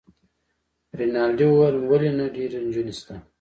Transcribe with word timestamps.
رینالډي 0.99 1.45
وویل: 1.49 1.75
ولي 1.89 2.09
نه، 2.17 2.25
ډیرې 2.35 2.59
نجونې 2.65 2.93
شته. 2.99 3.15